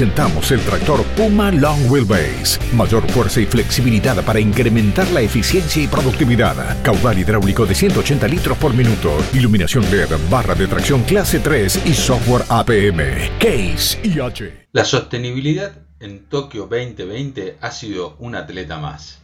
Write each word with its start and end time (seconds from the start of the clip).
presentamos 0.00 0.50
el 0.50 0.60
tractor 0.60 1.04
Puma 1.14 1.50
Long 1.50 1.90
Wheelbase. 1.90 2.58
Mayor 2.74 3.06
fuerza 3.10 3.38
y 3.42 3.44
flexibilidad 3.44 4.24
para 4.24 4.40
incrementar 4.40 5.06
la 5.10 5.20
eficiencia 5.20 5.82
y 5.82 5.88
productividad. 5.88 6.82
Caudal 6.82 7.18
hidráulico 7.18 7.66
de 7.66 7.74
180 7.74 8.26
litros 8.28 8.56
por 8.56 8.72
minuto. 8.72 9.14
Iluminación 9.34 9.84
LED, 9.90 10.08
barra 10.30 10.54
de 10.54 10.66
tracción 10.68 11.02
clase 11.02 11.38
3 11.38 11.82
y 11.84 11.92
software 11.92 12.44
APM. 12.48 12.98
Case 13.38 14.00
IH. 14.02 14.68
La 14.72 14.86
sostenibilidad 14.86 15.72
en 15.98 16.24
Tokio 16.30 16.62
2020 16.62 17.58
ha 17.60 17.70
sido 17.70 18.16
un 18.20 18.36
atleta 18.36 18.78
más. 18.78 19.20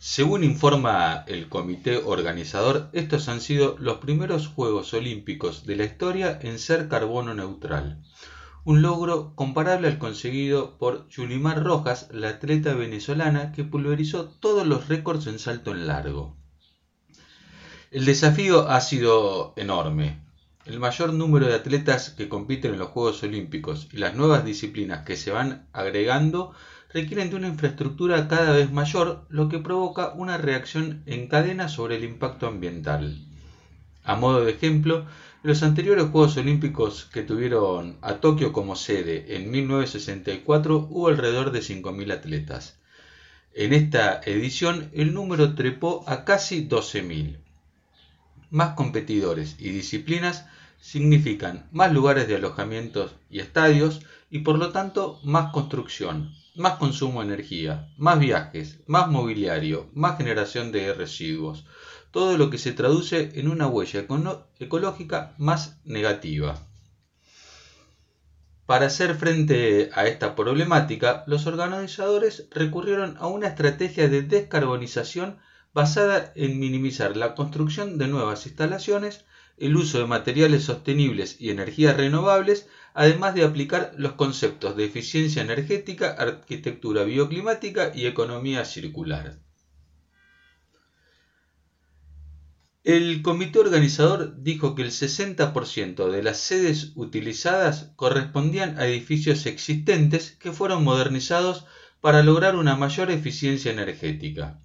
Según 0.00 0.42
informa 0.42 1.22
el 1.28 1.48
comité 1.48 1.98
organizador, 1.98 2.90
estos 2.92 3.28
han 3.28 3.40
sido 3.40 3.76
los 3.78 3.98
primeros 3.98 4.48
Juegos 4.48 4.94
Olímpicos 4.94 5.64
de 5.64 5.76
la 5.76 5.84
historia 5.84 6.40
en 6.42 6.58
ser 6.58 6.88
carbono 6.88 7.34
neutral, 7.34 8.02
un 8.64 8.80
logro 8.80 9.34
comparable 9.34 9.88
al 9.88 9.98
conseguido 9.98 10.78
por 10.78 11.08
Yulimar 11.08 11.64
Rojas, 11.64 12.08
la 12.12 12.28
atleta 12.28 12.74
venezolana 12.74 13.52
que 13.52 13.64
pulverizó 13.64 14.26
todos 14.26 14.66
los 14.66 14.88
récords 14.88 15.26
en 15.26 15.38
salto 15.38 15.72
en 15.72 15.88
largo. 15.88 16.36
El 17.90 18.04
desafío 18.04 18.68
ha 18.68 18.80
sido 18.80 19.52
enorme. 19.56 20.20
El 20.64 20.78
mayor 20.78 21.12
número 21.12 21.46
de 21.46 21.54
atletas 21.54 22.10
que 22.10 22.28
compiten 22.28 22.74
en 22.74 22.78
los 22.78 22.90
Juegos 22.90 23.22
Olímpicos 23.24 23.88
y 23.92 23.96
las 23.96 24.14
nuevas 24.14 24.44
disciplinas 24.44 25.04
que 25.04 25.16
se 25.16 25.32
van 25.32 25.66
agregando 25.72 26.52
requieren 26.92 27.30
de 27.30 27.36
una 27.36 27.48
infraestructura 27.48 28.28
cada 28.28 28.52
vez 28.52 28.70
mayor, 28.70 29.26
lo 29.28 29.48
que 29.48 29.58
provoca 29.58 30.12
una 30.14 30.38
reacción 30.38 31.02
en 31.06 31.26
cadena 31.26 31.68
sobre 31.68 31.96
el 31.96 32.04
impacto 32.04 32.46
ambiental. 32.46 33.26
A 34.04 34.14
modo 34.14 34.44
de 34.44 34.52
ejemplo, 34.52 35.06
los 35.42 35.64
anteriores 35.64 36.06
Juegos 36.10 36.36
Olímpicos 36.36 37.08
que 37.12 37.22
tuvieron 37.22 37.98
a 38.00 38.14
Tokio 38.14 38.52
como 38.52 38.76
sede 38.76 39.34
en 39.34 39.50
1964 39.50 40.86
hubo 40.88 41.08
alrededor 41.08 41.50
de 41.50 41.58
5.000 41.60 42.12
atletas. 42.12 42.78
En 43.52 43.72
esta 43.72 44.20
edición 44.24 44.90
el 44.94 45.12
número 45.12 45.56
trepó 45.56 46.04
a 46.06 46.24
casi 46.24 46.68
12.000. 46.68 47.38
Más 48.50 48.74
competidores 48.74 49.56
y 49.58 49.70
disciplinas 49.70 50.46
significan 50.80 51.68
más 51.72 51.92
lugares 51.92 52.28
de 52.28 52.36
alojamientos 52.36 53.16
y 53.28 53.40
estadios 53.40 54.00
y 54.30 54.40
por 54.40 54.58
lo 54.58 54.70
tanto 54.70 55.18
más 55.24 55.52
construcción, 55.52 56.32
más 56.54 56.74
consumo 56.74 57.20
de 57.20 57.26
energía, 57.26 57.88
más 57.96 58.20
viajes, 58.20 58.78
más 58.86 59.08
mobiliario, 59.08 59.90
más 59.92 60.18
generación 60.18 60.70
de 60.70 60.94
residuos, 60.94 61.64
todo 62.12 62.38
lo 62.38 62.50
que 62.50 62.58
se 62.58 62.72
traduce 62.72 63.32
en 63.34 63.48
una 63.48 63.66
huella 63.66 64.06
ecológica 64.60 65.34
más 65.38 65.80
negativa. 65.84 66.68
Para 68.66 68.86
hacer 68.86 69.16
frente 69.16 69.90
a 69.94 70.06
esta 70.06 70.36
problemática, 70.36 71.24
los 71.26 71.46
organizadores 71.46 72.46
recurrieron 72.50 73.16
a 73.18 73.26
una 73.26 73.48
estrategia 73.48 74.08
de 74.08 74.22
descarbonización 74.22 75.38
basada 75.74 76.32
en 76.36 76.60
minimizar 76.60 77.16
la 77.16 77.34
construcción 77.34 77.98
de 77.98 78.08
nuevas 78.08 78.46
instalaciones, 78.46 79.24
el 79.56 79.76
uso 79.76 79.98
de 79.98 80.06
materiales 80.06 80.64
sostenibles 80.64 81.40
y 81.40 81.50
energías 81.50 81.96
renovables, 81.96 82.68
además 82.94 83.34
de 83.34 83.44
aplicar 83.44 83.92
los 83.96 84.12
conceptos 84.12 84.76
de 84.76 84.84
eficiencia 84.84 85.42
energética, 85.42 86.10
arquitectura 86.12 87.04
bioclimática 87.04 87.92
y 87.94 88.06
economía 88.06 88.64
circular. 88.64 89.38
El 92.84 93.22
comité 93.22 93.60
organizador 93.60 94.42
dijo 94.42 94.74
que 94.74 94.82
el 94.82 94.90
60% 94.90 96.10
de 96.10 96.22
las 96.22 96.38
sedes 96.38 96.92
utilizadas 96.96 97.92
correspondían 97.96 98.78
a 98.78 98.86
edificios 98.86 99.46
existentes 99.46 100.32
que 100.32 100.52
fueron 100.52 100.82
modernizados 100.82 101.64
para 102.00 102.22
lograr 102.22 102.56
una 102.56 102.74
mayor 102.74 103.10
eficiencia 103.10 103.70
energética. 103.70 104.60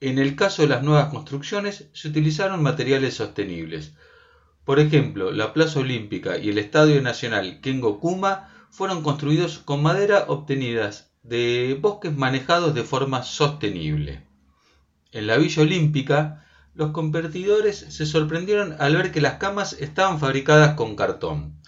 En 0.00 0.18
el 0.18 0.36
caso 0.36 0.62
de 0.62 0.68
las 0.68 0.82
nuevas 0.82 1.10
construcciones 1.10 1.88
se 1.92 2.08
utilizaron 2.08 2.62
materiales 2.62 3.14
sostenibles, 3.14 3.92
por 4.64 4.80
ejemplo, 4.80 5.30
la 5.30 5.52
Plaza 5.52 5.80
Olímpica 5.80 6.38
y 6.38 6.48
el 6.48 6.56
Estadio 6.56 7.02
Nacional 7.02 7.60
Kengo 7.60 8.00
Kuma 8.00 8.48
fueron 8.70 9.02
construidos 9.02 9.58
con 9.58 9.82
madera 9.82 10.24
obtenidas 10.28 11.12
de 11.22 11.78
bosques 11.78 12.16
manejados 12.16 12.74
de 12.74 12.82
forma 12.82 13.22
sostenible. 13.22 14.22
En 15.12 15.26
la 15.26 15.36
Villa 15.36 15.62
Olímpica, 15.62 16.43
los 16.74 16.90
competidores 16.90 17.78
se 17.88 18.04
sorprendieron 18.04 18.76
al 18.80 18.96
ver 18.96 19.12
que 19.12 19.20
las 19.20 19.34
camas 19.34 19.74
estaban 19.74 20.18
fabricadas 20.18 20.74
con 20.74 20.96
cartón. 20.96 21.60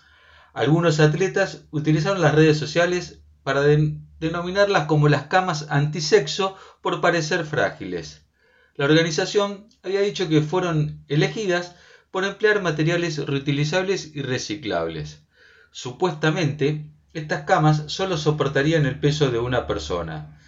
Algunos 0.52 1.00
atletas 1.00 1.64
utilizaron 1.70 2.20
las 2.20 2.34
redes 2.34 2.58
sociales 2.58 3.20
para 3.44 3.62
denominarlas 3.62 4.86
como 4.86 5.08
las 5.08 5.24
camas 5.24 5.66
antisexo 5.70 6.56
por 6.82 7.00
parecer 7.00 7.44
frágiles. 7.44 8.26
La 8.74 8.86
organización 8.86 9.68
había 9.82 10.00
dicho 10.00 10.28
que 10.28 10.42
fueron 10.42 11.04
elegidas 11.08 11.76
por 12.10 12.24
emplear 12.24 12.60
materiales 12.60 13.24
reutilizables 13.24 14.14
y 14.14 14.22
reciclables. 14.22 15.22
Supuestamente, 15.70 16.90
estas 17.12 17.44
camas 17.44 17.84
solo 17.86 18.16
soportarían 18.16 18.86
el 18.86 18.98
peso 18.98 19.30
de 19.30 19.38
una 19.38 19.66
persona. 19.66 20.40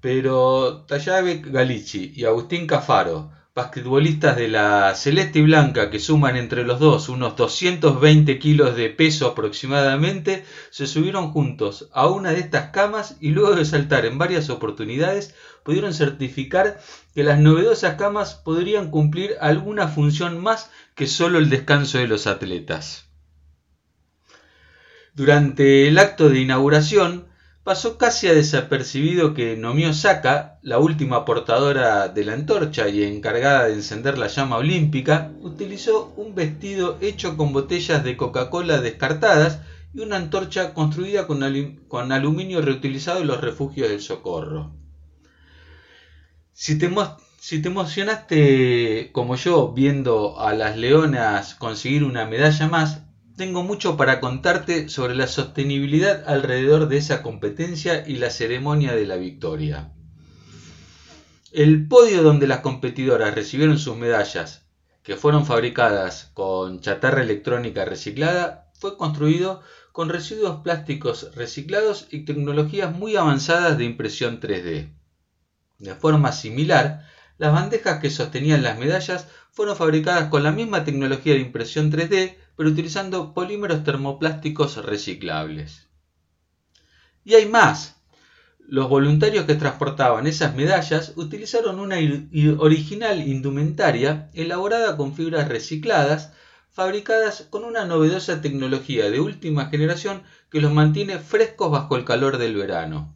Pero 0.00 0.84
Tallabe 0.86 1.42
Galici 1.44 2.12
y 2.14 2.24
Agustín 2.24 2.66
Cafaro, 2.66 3.32
basquetbolistas 3.56 4.36
de 4.36 4.48
la 4.48 4.94
Celeste 4.94 5.38
y 5.38 5.42
Blanca 5.42 5.88
que 5.88 5.98
suman 5.98 6.36
entre 6.36 6.62
los 6.62 6.78
dos 6.78 7.08
unos 7.08 7.36
220 7.36 8.38
kilos 8.38 8.76
de 8.76 8.90
peso 8.90 9.28
aproximadamente, 9.28 10.44
se 10.68 10.86
subieron 10.86 11.32
juntos 11.32 11.88
a 11.94 12.06
una 12.06 12.32
de 12.32 12.40
estas 12.40 12.68
camas 12.68 13.16
y 13.18 13.30
luego 13.30 13.56
de 13.56 13.64
saltar 13.64 14.04
en 14.04 14.18
varias 14.18 14.50
oportunidades 14.50 15.34
pudieron 15.62 15.94
certificar 15.94 16.78
que 17.14 17.24
las 17.24 17.38
novedosas 17.38 17.94
camas 17.94 18.34
podrían 18.34 18.90
cumplir 18.90 19.36
alguna 19.40 19.88
función 19.88 20.38
más 20.38 20.70
que 20.94 21.06
solo 21.06 21.38
el 21.38 21.48
descanso 21.48 21.96
de 21.96 22.08
los 22.08 22.26
atletas. 22.26 23.06
Durante 25.14 25.88
el 25.88 25.98
acto 25.98 26.28
de 26.28 26.40
inauguración, 26.40 27.26
pasó 27.66 27.98
casi 27.98 28.28
a 28.28 28.32
desapercibido 28.32 29.34
que 29.34 29.56
Nomio 29.56 29.92
Saka, 29.92 30.60
la 30.62 30.78
última 30.78 31.24
portadora 31.24 32.06
de 32.06 32.24
la 32.24 32.34
antorcha 32.34 32.88
y 32.88 33.02
encargada 33.02 33.66
de 33.66 33.74
encender 33.74 34.18
la 34.18 34.28
llama 34.28 34.58
olímpica, 34.58 35.32
utilizó 35.40 36.12
un 36.16 36.36
vestido 36.36 36.96
hecho 37.00 37.36
con 37.36 37.52
botellas 37.52 38.04
de 38.04 38.16
Coca-Cola 38.16 38.80
descartadas 38.80 39.62
y 39.92 39.98
una 39.98 40.14
antorcha 40.14 40.74
construida 40.74 41.26
con, 41.26 41.42
aluminio 41.42 42.62
reutilizado 42.62 43.22
en 43.22 43.26
los 43.26 43.40
refugios 43.40 43.88
del 43.88 44.00
socorro. 44.00 44.70
Si 46.52 46.78
te 46.78 46.86
emocionaste 47.66 49.10
como 49.10 49.34
yo 49.34 49.72
viendo 49.72 50.38
a 50.38 50.52
las 50.52 50.76
leonas 50.76 51.56
conseguir 51.56 52.04
una 52.04 52.26
medalla 52.26 52.68
más, 52.68 53.05
tengo 53.36 53.62
mucho 53.62 53.96
para 53.98 54.18
contarte 54.18 54.88
sobre 54.88 55.14
la 55.14 55.26
sostenibilidad 55.26 56.24
alrededor 56.26 56.88
de 56.88 56.96
esa 56.96 57.22
competencia 57.22 58.02
y 58.06 58.16
la 58.16 58.30
ceremonia 58.30 58.94
de 58.94 59.06
la 59.06 59.16
victoria. 59.16 59.92
El 61.52 61.86
podio 61.86 62.22
donde 62.22 62.46
las 62.46 62.60
competidoras 62.60 63.34
recibieron 63.34 63.78
sus 63.78 63.96
medallas, 63.96 64.66
que 65.02 65.16
fueron 65.16 65.44
fabricadas 65.44 66.30
con 66.34 66.80
chatarra 66.80 67.22
electrónica 67.22 67.84
reciclada, 67.84 68.70
fue 68.74 68.96
construido 68.96 69.62
con 69.92 70.08
residuos 70.08 70.62
plásticos 70.62 71.34
reciclados 71.34 72.08
y 72.10 72.24
tecnologías 72.24 72.94
muy 72.94 73.16
avanzadas 73.16 73.78
de 73.78 73.84
impresión 73.84 74.40
3D. 74.40 74.92
De 75.78 75.94
forma 75.94 76.32
similar, 76.32 77.06
las 77.38 77.52
bandejas 77.52 78.00
que 78.00 78.10
sostenían 78.10 78.62
las 78.62 78.78
medallas 78.78 79.28
fueron 79.52 79.76
fabricadas 79.76 80.28
con 80.28 80.42
la 80.42 80.52
misma 80.52 80.84
tecnología 80.84 81.34
de 81.34 81.40
impresión 81.40 81.92
3D, 81.92 82.36
pero 82.56 82.70
utilizando 82.70 83.34
polímeros 83.34 83.84
termoplásticos 83.84 84.76
reciclables. 84.84 85.86
Y 87.24 87.34
hay 87.34 87.46
más. 87.46 87.96
Los 88.68 88.88
voluntarios 88.88 89.44
que 89.44 89.54
transportaban 89.54 90.26
esas 90.26 90.56
medallas 90.56 91.12
utilizaron 91.16 91.78
una 91.78 91.96
original 92.58 93.26
indumentaria 93.26 94.30
elaborada 94.34 94.96
con 94.96 95.14
fibras 95.14 95.48
recicladas, 95.48 96.32
fabricadas 96.72 97.46
con 97.48 97.64
una 97.64 97.84
novedosa 97.84 98.40
tecnología 98.40 99.10
de 99.10 99.20
última 99.20 99.66
generación 99.66 100.24
que 100.50 100.60
los 100.60 100.72
mantiene 100.72 101.18
frescos 101.18 101.70
bajo 101.70 101.96
el 101.96 102.04
calor 102.04 102.38
del 102.38 102.56
verano. 102.56 103.14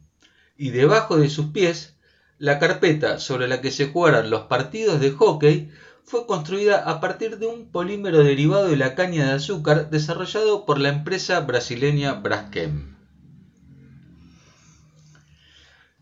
Y 0.55 0.69
debajo 0.69 1.17
de 1.17 1.29
sus 1.29 1.47
pies, 1.47 1.95
la 2.37 2.57
carpeta 2.57 3.19
sobre 3.19 3.47
la 3.47 3.61
que 3.61 3.71
se 3.71 3.87
jugaran 3.87 4.29
los 4.29 4.43
partidos 4.43 4.99
de 4.99 5.11
hockey 5.11 5.69
fue 6.05 6.25
construida 6.25 6.77
a 6.77 6.99
partir 6.99 7.37
de 7.37 7.47
un 7.47 7.71
polímero 7.71 8.23
derivado 8.23 8.67
de 8.67 8.77
la 8.77 8.95
caña 8.95 9.25
de 9.27 9.33
azúcar 9.33 9.89
desarrollado 9.89 10.65
por 10.65 10.79
la 10.79 10.89
empresa 10.89 11.39
brasileña 11.41 12.13
Braskem. 12.13 12.95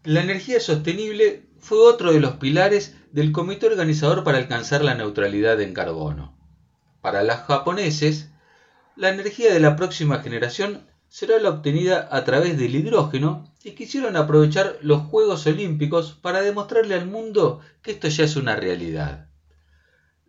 La 0.04 0.22
energía 0.22 0.60
sostenible 0.60 1.46
fue 1.60 1.78
otro 1.80 2.14
de 2.14 2.20
los 2.20 2.38
pilares 2.38 2.96
del 3.12 3.32
comité 3.32 3.68
organizador 3.68 4.24
para 4.24 4.38
alcanzar 4.38 4.84
la 4.84 4.96
neutralidad 4.96 5.60
en 5.62 5.74
carbono. 5.74 6.38
Para 7.02 7.24
los 7.24 7.38
japoneses, 7.38 8.30
la 8.96 9.10
energía 9.10 9.54
de 9.54 9.60
la 9.60 9.76
próxima 9.76 10.20
generación 10.20 10.88
será 11.08 11.40
la 11.40 11.50
obtenida 11.50 12.08
a 12.12 12.24
través 12.24 12.58
del 12.58 12.76
hidrógeno 12.76 13.52
y 13.64 13.72
quisieron 13.72 14.16
aprovechar 14.16 14.78
los 14.82 15.04
Juegos 15.04 15.46
Olímpicos 15.48 16.18
para 16.22 16.42
demostrarle 16.42 16.96
al 16.96 17.08
mundo 17.08 17.62
que 17.82 17.92
esto 17.92 18.08
ya 18.08 18.24
es 18.24 18.36
una 18.36 18.56
realidad. 18.56 19.29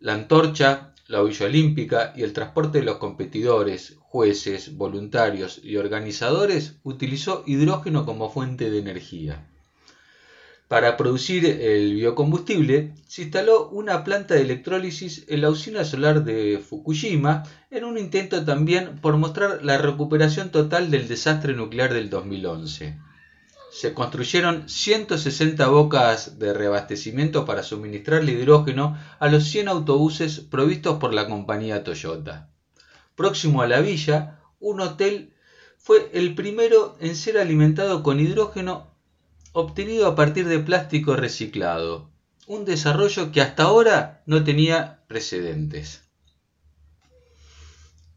La 0.02 0.14
antorcha, 0.14 0.94
la 1.08 1.22
huella 1.22 1.44
olímpica 1.44 2.14
y 2.16 2.22
el 2.22 2.32
transporte 2.32 2.78
de 2.78 2.84
los 2.84 2.96
competidores, 2.96 3.98
jueces, 4.00 4.74
voluntarios 4.78 5.60
y 5.62 5.76
organizadores 5.76 6.76
utilizó 6.84 7.44
hidrógeno 7.46 8.06
como 8.06 8.30
fuente 8.30 8.70
de 8.70 8.78
energía. 8.78 9.46
Para 10.68 10.96
producir 10.96 11.44
el 11.44 11.96
biocombustible, 11.96 12.94
se 13.08 13.24
instaló 13.24 13.68
una 13.68 14.02
planta 14.02 14.36
de 14.36 14.40
electrólisis 14.40 15.26
en 15.28 15.42
la 15.42 15.50
usina 15.50 15.84
solar 15.84 16.24
de 16.24 16.58
Fukushima 16.58 17.42
en 17.70 17.84
un 17.84 17.98
intento 17.98 18.42
también 18.46 19.00
por 19.02 19.18
mostrar 19.18 19.62
la 19.62 19.76
recuperación 19.76 20.50
total 20.50 20.90
del 20.90 21.08
desastre 21.08 21.52
nuclear 21.52 21.92
del 21.92 22.08
2011. 22.08 23.09
Se 23.70 23.94
construyeron 23.94 24.68
160 24.68 25.68
bocas 25.68 26.38
de 26.38 26.52
reabastecimiento 26.52 27.44
para 27.44 27.62
suministrar 27.62 28.22
el 28.22 28.30
hidrógeno 28.30 28.98
a 29.18 29.28
los 29.28 29.44
100 29.44 29.68
autobuses 29.68 30.40
provistos 30.40 30.98
por 30.98 31.14
la 31.14 31.28
compañía 31.28 31.84
Toyota. 31.84 32.50
Próximo 33.14 33.62
a 33.62 33.68
la 33.68 33.80
villa, 33.80 34.40
un 34.58 34.80
hotel 34.80 35.34
fue 35.78 36.10
el 36.12 36.34
primero 36.34 36.96
en 37.00 37.14
ser 37.14 37.38
alimentado 37.38 38.02
con 38.02 38.18
hidrógeno 38.18 38.90
obtenido 39.52 40.06
a 40.06 40.14
partir 40.14 40.46
de 40.46 40.58
plástico 40.58 41.16
reciclado, 41.16 42.10
un 42.46 42.64
desarrollo 42.64 43.32
que 43.32 43.40
hasta 43.40 43.64
ahora 43.64 44.22
no 44.26 44.44
tenía 44.44 45.04
precedentes. 45.06 46.09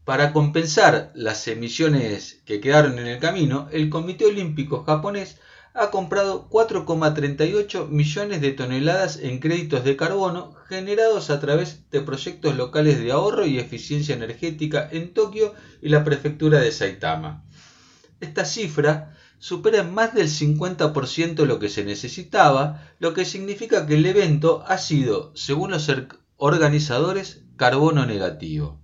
Para 0.04 0.34
compensar 0.34 1.12
las 1.14 1.48
emisiones 1.48 2.42
que 2.44 2.60
quedaron 2.60 2.98
en 2.98 3.06
el 3.06 3.18
camino, 3.20 3.68
el 3.72 3.88
Comité 3.88 4.26
Olímpico 4.26 4.84
japonés 4.84 5.38
ha 5.72 5.90
comprado 5.90 6.46
4,38 6.50 7.88
millones 7.88 8.42
de 8.42 8.52
toneladas 8.52 9.16
en 9.16 9.38
créditos 9.38 9.82
de 9.82 9.96
carbono 9.96 10.54
generados 10.68 11.30
a 11.30 11.40
través 11.40 11.88
de 11.90 12.02
proyectos 12.02 12.54
locales 12.54 13.00
de 13.00 13.12
ahorro 13.12 13.46
y 13.46 13.58
eficiencia 13.58 14.14
energética 14.14 14.86
en 14.92 15.14
Tokio 15.14 15.54
y 15.80 15.88
la 15.88 16.04
prefectura 16.04 16.60
de 16.60 16.70
Saitama. 16.70 17.42
Esta 18.20 18.44
cifra 18.44 19.16
supera 19.38 19.84
más 19.84 20.12
del 20.12 20.28
50% 20.28 21.46
lo 21.46 21.58
que 21.58 21.70
se 21.70 21.82
necesitaba, 21.82 22.92
lo 22.98 23.14
que 23.14 23.24
significa 23.24 23.86
que 23.86 23.94
el 23.94 24.04
evento 24.04 24.64
ha 24.66 24.76
sido, 24.76 25.32
según 25.34 25.70
los 25.70 25.90
organizadores, 26.36 27.42
carbono 27.56 28.04
negativo. 28.04 28.83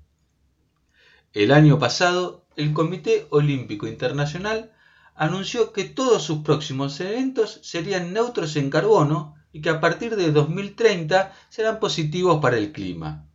El 1.32 1.52
año 1.52 1.78
pasado, 1.78 2.44
el 2.56 2.72
Comité 2.72 3.28
Olímpico 3.30 3.86
Internacional 3.86 4.72
anunció 5.14 5.72
que 5.72 5.84
todos 5.84 6.24
sus 6.24 6.38
próximos 6.38 6.98
eventos 6.98 7.60
serían 7.62 8.12
neutros 8.12 8.56
en 8.56 8.68
carbono 8.68 9.36
y 9.52 9.60
que 9.60 9.70
a 9.70 9.80
partir 9.80 10.16
de 10.16 10.32
2030 10.32 11.32
serán 11.48 11.78
positivos 11.78 12.40
para 12.42 12.58
el 12.58 12.72
clima. 12.72 13.26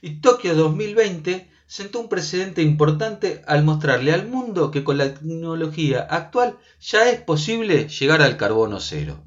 Y 0.00 0.20
Tokio 0.20 0.54
2020 0.54 1.50
sentó 1.66 1.98
un 1.98 2.08
precedente 2.08 2.62
importante 2.62 3.42
al 3.48 3.64
mostrarle 3.64 4.12
al 4.12 4.28
mundo 4.28 4.70
que 4.70 4.84
con 4.84 4.98
la 4.98 5.12
tecnología 5.12 6.00
actual 6.02 6.58
ya 6.80 7.10
es 7.10 7.20
posible 7.22 7.88
llegar 7.88 8.22
al 8.22 8.36
carbono 8.36 8.78
cero. 8.78 9.20